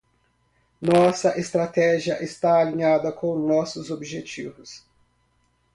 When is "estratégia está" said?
1.39-2.59